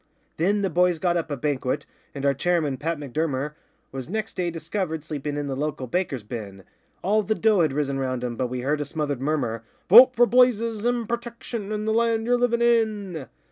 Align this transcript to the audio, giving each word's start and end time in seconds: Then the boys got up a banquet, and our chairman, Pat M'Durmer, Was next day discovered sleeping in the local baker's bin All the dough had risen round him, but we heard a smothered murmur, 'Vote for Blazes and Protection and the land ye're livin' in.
Then 0.37 0.63
the 0.63 0.69
boys 0.71 0.97
got 0.97 1.15
up 1.15 1.29
a 1.29 1.37
banquet, 1.37 1.85
and 2.15 2.25
our 2.25 2.33
chairman, 2.33 2.77
Pat 2.77 2.97
M'Durmer, 2.97 3.53
Was 3.91 4.09
next 4.09 4.35
day 4.35 4.49
discovered 4.49 5.03
sleeping 5.03 5.37
in 5.37 5.45
the 5.45 5.55
local 5.55 5.85
baker's 5.85 6.23
bin 6.23 6.63
All 7.03 7.21
the 7.21 7.35
dough 7.35 7.61
had 7.61 7.71
risen 7.71 7.99
round 7.99 8.23
him, 8.23 8.35
but 8.35 8.47
we 8.47 8.61
heard 8.61 8.81
a 8.81 8.85
smothered 8.85 9.21
murmur, 9.21 9.63
'Vote 9.89 10.15
for 10.15 10.25
Blazes 10.25 10.85
and 10.85 11.07
Protection 11.07 11.71
and 11.71 11.87
the 11.87 11.93
land 11.93 12.25
ye're 12.25 12.35
livin' 12.35 12.63
in. 12.63 13.27